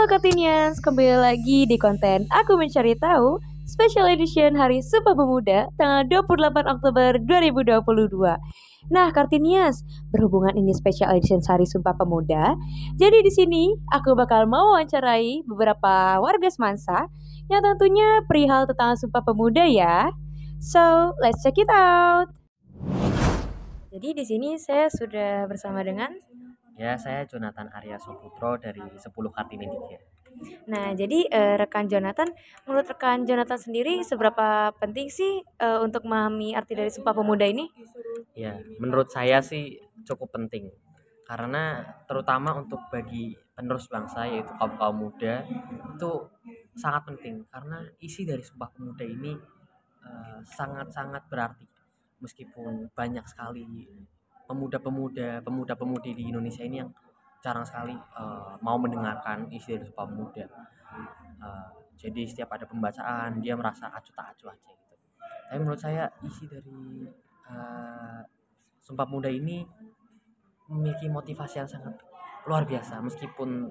Halo 0.00 0.16
Kartinians, 0.16 0.80
kembali 0.80 1.12
lagi 1.20 1.68
di 1.68 1.76
konten 1.76 2.24
Aku 2.32 2.56
Mencari 2.56 2.96
Tahu 2.96 3.36
Special 3.68 4.08
Edition 4.08 4.56
Hari 4.56 4.80
Sumpah 4.80 5.12
Pemuda 5.12 5.68
tanggal 5.76 6.24
28 6.24 6.56
Oktober 6.56 7.20
2022. 7.20 8.08
Nah, 8.88 9.12
Kartinias, 9.12 9.84
berhubungan 10.08 10.56
ini 10.56 10.72
Special 10.72 11.12
Edition 11.12 11.44
Hari 11.44 11.68
Sumpah 11.68 11.92
Pemuda, 12.00 12.56
jadi 12.96 13.20
di 13.20 13.28
sini 13.28 13.76
aku 13.92 14.16
bakal 14.16 14.48
mau 14.48 14.72
wawancarai 14.72 15.44
beberapa 15.44 16.16
warga 16.16 16.48
semansa 16.48 17.04
yang 17.52 17.60
tentunya 17.60 18.24
perihal 18.24 18.64
tentang 18.64 18.96
Sumpah 18.96 19.20
Pemuda 19.20 19.68
ya. 19.68 20.08
So, 20.64 21.12
let's 21.20 21.44
check 21.44 21.60
it 21.60 21.68
out. 21.68 22.32
Jadi 23.92 24.16
di 24.16 24.24
sini 24.24 24.56
saya 24.56 24.88
sudah 24.88 25.44
bersama 25.44 25.84
dengan 25.84 26.16
Ya, 26.80 26.96
saya 26.96 27.28
Jonathan 27.28 27.68
Arya 27.76 28.00
Soputro 28.00 28.56
dari 28.56 28.80
10 28.80 29.04
Kartini 29.36 29.68
Tiga. 29.68 30.00
Nah, 30.64 30.96
jadi 30.96 31.28
uh, 31.28 31.54
rekan 31.60 31.84
Jonathan, 31.84 32.32
menurut 32.64 32.88
rekan 32.88 33.28
Jonathan 33.28 33.60
sendiri 33.60 34.00
seberapa 34.00 34.72
penting 34.80 35.12
sih 35.12 35.44
uh, 35.60 35.84
untuk 35.84 36.08
memahami 36.08 36.56
arti 36.56 36.72
dari 36.72 36.88
Sumpah 36.88 37.12
Pemuda 37.12 37.44
ini? 37.44 37.68
Ya, 38.32 38.56
menurut 38.80 39.12
saya 39.12 39.44
sih 39.44 39.76
cukup 40.08 40.32
penting. 40.32 40.72
Karena 41.28 41.84
terutama 42.08 42.56
untuk 42.56 42.80
bagi 42.88 43.36
penerus 43.52 43.84
bangsa 43.92 44.24
yaitu 44.24 44.50
kaum-kaum 44.56 44.96
muda 44.96 45.44
itu 45.92 46.12
sangat 46.80 47.12
penting 47.12 47.44
karena 47.52 47.84
isi 48.00 48.24
dari 48.24 48.40
Sumpah 48.40 48.72
Pemuda 48.72 49.04
ini 49.04 49.36
eh, 50.00 50.38
sangat-sangat 50.42 51.22
uh, 51.22 51.28
berarti 51.28 51.68
meskipun 52.24 52.88
banyak 52.96 53.22
sekali 53.28 53.68
pemuda-pemuda 54.50 55.46
pemuda-pemudi 55.46 56.10
di 56.18 56.34
Indonesia 56.34 56.66
ini 56.66 56.82
yang 56.82 56.90
jarang 57.38 57.62
sekali 57.62 57.94
uh, 57.94 58.58
mau 58.58 58.74
mendengarkan 58.76 59.46
isi 59.54 59.78
dari 59.78 59.86
Sumpah 59.86 60.10
Pemuda. 60.10 60.44
Uh, 61.40 61.68
jadi 61.94 62.26
setiap 62.26 62.50
ada 62.58 62.66
pembacaan 62.66 63.38
dia 63.38 63.54
merasa 63.54 63.86
acuh 63.94 64.12
tak 64.12 64.34
acuh 64.34 64.50
aja 64.50 64.72
gitu. 64.74 64.94
Tapi 65.46 65.58
menurut 65.62 65.78
saya 65.78 66.10
isi 66.26 66.50
dari 66.50 67.06
uh, 67.46 68.20
Sumpah 68.82 69.06
Pemuda 69.06 69.30
ini 69.30 69.62
memiliki 70.66 71.06
motivasi 71.06 71.62
yang 71.62 71.70
sangat 71.70 71.94
luar 72.44 72.66
biasa 72.66 72.98
meskipun 73.00 73.70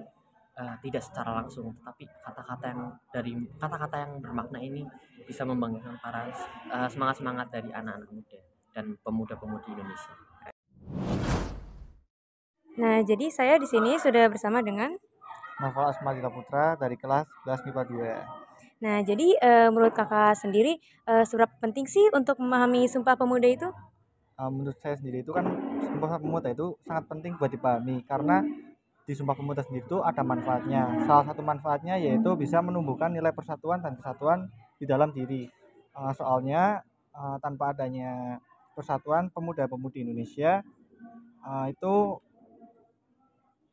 uh, 0.56 0.76
tidak 0.80 1.04
secara 1.04 1.44
langsung 1.44 1.76
tetapi 1.82 2.04
kata-kata 2.22 2.66
yang 2.70 2.82
dari 3.12 3.34
kata-kata 3.58 3.96
yang 4.08 4.12
bermakna 4.20 4.60
ini 4.62 4.84
bisa 5.28 5.46
membangkitkan 5.46 6.00
para 6.02 6.30
uh, 6.74 6.90
semangat-semangat 6.90 7.48
dari 7.54 7.70
anak-anak 7.70 8.10
muda 8.10 8.40
dan 8.74 8.98
pemuda-pemudi 9.02 9.74
Indonesia. 9.74 10.29
Nah, 12.80 13.04
jadi 13.04 13.28
saya 13.28 13.60
di 13.60 13.68
sini 13.68 14.00
sudah 14.00 14.32
bersama 14.32 14.64
dengan 14.64 14.96
Novel 15.60 15.92
Asma 15.92 16.16
Putra 16.32 16.80
dari 16.80 16.96
kelas 16.96 17.28
11 17.44 17.68
MIPA 17.68 17.84
2. 17.92 18.80
Nah, 18.80 19.04
jadi 19.04 19.36
e, 19.36 19.52
menurut 19.68 19.92
kakak 19.92 20.40
sendiri 20.40 20.80
e, 20.80 21.14
seberapa 21.28 21.52
penting 21.60 21.84
sih 21.84 22.08
untuk 22.16 22.40
memahami 22.40 22.88
Sumpah 22.88 23.20
Pemuda 23.20 23.52
itu? 23.52 23.68
Uh, 24.40 24.48
menurut 24.48 24.80
saya 24.80 24.96
sendiri 24.96 25.20
itu 25.20 25.36
kan 25.36 25.44
Sumpah 25.84 26.16
Pemuda 26.24 26.56
itu 26.56 26.80
sangat 26.88 27.12
penting 27.12 27.36
buat 27.36 27.52
dipahami 27.52 28.00
karena 28.08 28.40
di 29.04 29.12
Sumpah 29.12 29.36
Pemuda 29.36 29.60
sendiri 29.60 29.84
itu 29.84 30.00
ada 30.00 30.24
manfaatnya. 30.24 31.04
Salah 31.04 31.28
satu 31.28 31.44
manfaatnya 31.44 32.00
yaitu 32.00 32.32
bisa 32.40 32.64
menumbuhkan 32.64 33.12
nilai 33.12 33.36
persatuan 33.36 33.84
dan 33.84 34.00
kesatuan 34.00 34.48
di 34.80 34.88
dalam 34.88 35.12
diri. 35.12 35.52
Uh, 35.92 36.16
soalnya 36.16 36.80
uh, 37.12 37.36
tanpa 37.44 37.76
adanya 37.76 38.40
persatuan 38.72 39.28
pemuda-pemudi 39.28 40.08
Indonesia 40.08 40.64
uh, 41.44 41.68
itu 41.68 42.24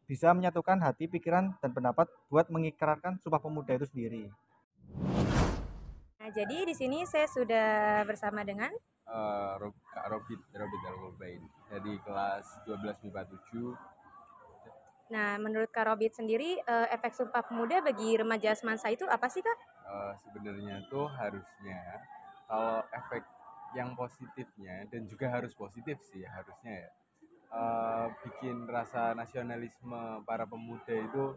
bisa 0.07 0.31
menyatukan 0.31 0.79
hati, 0.79 1.11
pikiran, 1.11 1.59
dan 1.59 1.71
pendapat 1.75 2.07
buat 2.31 2.47
mengikrarkan 2.47 3.19
Sumpah 3.19 3.43
Pemuda 3.43 3.75
itu 3.75 3.87
sendiri. 3.91 4.23
Nah, 6.23 6.31
jadi 6.31 6.67
di 6.67 6.75
sini 6.75 7.03
saya 7.07 7.27
sudah 7.27 8.03
bersama 8.07 8.47
dengan 8.47 8.71
uh, 9.11 9.59
Kak 9.95 10.07
Robit, 10.11 10.41
Robit 10.55 10.83
Al-Mubain 10.87 11.43
dari 11.71 11.99
kelas 12.07 12.47
12 12.67 13.11
MIPA 13.11 13.23
7. 13.51 15.15
Nah, 15.15 15.39
menurut 15.39 15.71
Kak 15.71 15.87
Robit 15.91 16.15
sendiri, 16.15 16.59
uh, 16.67 16.87
efek 16.91 17.15
Sumpah 17.15 17.43
Pemuda 17.47 17.83
bagi 17.83 18.15
remaja 18.15 18.55
semansa 18.55 18.91
itu 18.91 19.07
apa 19.07 19.27
sih, 19.31 19.43
Kak? 19.43 19.59
Uh, 19.87 20.15
sebenarnya 20.23 20.83
itu 20.83 21.01
harusnya 21.15 21.81
kalau 22.47 22.83
efek 22.95 23.23
yang 23.75 23.95
positifnya 23.99 24.87
dan 24.87 25.07
juga 25.11 25.27
harus 25.31 25.51
positif 25.53 25.99
sih 26.07 26.23
harusnya 26.23 26.87
ya 26.87 26.91
uh, 27.53 28.07
bikin 28.25 28.67
rasa 28.67 29.15
nasionalisme 29.15 30.23
para 30.27 30.47
pemuda 30.47 30.95
itu 30.95 31.35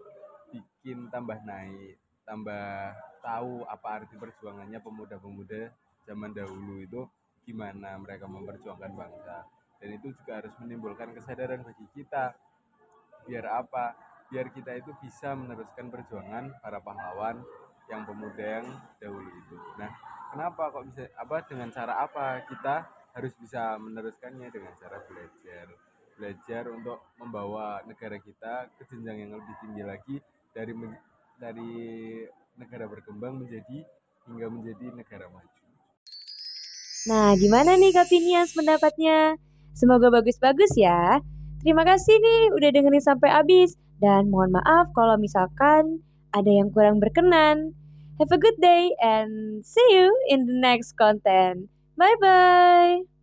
bikin 0.50 1.09
tambah 1.14 1.38
naik, 1.46 1.97
tambah 2.25 2.94
tahu 3.22 3.66
apa 3.68 4.02
arti 4.02 4.16
perjuangannya 4.18 4.80
pemuda-pemuda 4.81 5.69
zaman 6.08 6.34
dahulu 6.34 6.81
itu 6.81 7.02
gimana 7.46 7.98
mereka 7.98 8.25
memperjuangkan 8.25 8.94
bangsa. 8.94 9.46
Dan 9.80 9.96
itu 9.96 10.12
juga 10.12 10.44
harus 10.44 10.53
menimbulkan 10.59 11.16
kesadaran 11.16 11.64
bagi 11.64 11.86
kita. 11.96 12.36
Biar 13.24 13.46
apa? 13.48 13.96
Biar 14.28 14.52
kita 14.52 14.75
itu 14.75 14.92
bisa 15.00 15.34
meneruskan 15.34 15.88
perjuangan 15.88 16.59
para 16.59 16.84
pahlawan 16.84 17.42
yang 17.90 18.06
pemuda 18.06 18.62
yang 18.62 18.68
dahulu 19.02 19.25
itu. 19.25 19.58
Nah, 19.81 19.90
kenapa 20.30 20.69
kok 20.69 20.86
bisa 20.86 21.09
apa 21.18 21.36
dengan 21.48 21.74
cara 21.74 21.94
apa 22.06 22.46
kita 22.46 22.75
harus 23.18 23.34
bisa 23.42 23.81
meneruskannya 23.81 24.53
dengan 24.53 24.74
cara 24.78 25.02
belajar 25.09 25.88
belajar 26.19 26.68
untuk 26.68 27.00
membawa 27.16 27.80
negara 27.88 28.19
kita 28.19 28.68
ke 28.75 28.84
jenjang 28.91 29.24
yang 29.24 29.31
lebih 29.40 29.56
tinggi 29.63 29.84
lagi 29.88 30.16
dari 30.52 30.75
dari 31.40 31.72
negara 32.59 32.85
berkembang 32.91 33.40
menjadi 33.40 33.88
hingga 34.28 34.47
menjadi 34.52 34.85
negara 34.91 35.31
maju. 35.31 35.59
Nah, 37.07 37.31
gimana 37.40 37.80
nih 37.80 37.96
Kapinias 37.96 38.52
pendapatnya? 38.52 39.40
Semoga 39.72 40.12
bagus-bagus 40.12 40.75
ya. 40.75 41.24
Terima 41.63 41.88
kasih 41.88 42.19
nih 42.19 42.41
udah 42.59 42.69
dengerin 42.75 43.03
sampai 43.03 43.31
habis. 43.31 43.80
Dan 44.03 44.31
mohon 44.31 44.51
maaf 44.56 44.91
kalau 44.91 45.16
misalkan 45.16 46.03
ada 46.36 46.51
yang 46.51 46.72
kurang 46.72 47.00
berkenan. 47.00 47.72
Have 48.19 48.36
a 48.36 48.40
good 48.40 48.59
day 48.59 48.91
and 49.00 49.63
see 49.63 49.88
you 49.96 50.12
in 50.28 50.44
the 50.44 50.56
next 50.59 51.00
content. 51.00 51.72
Bye-bye. 51.96 53.19